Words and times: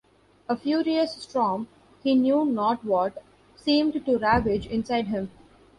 A 0.49 0.55
furious 0.57 1.13
storm, 1.21 1.67
he 2.01 2.15
knew 2.15 2.43
not 2.43 2.83
what, 2.83 3.21
seemed 3.55 4.03
to 4.03 4.17
ravage 4.17 4.65
inside 4.65 5.09
him. 5.09 5.29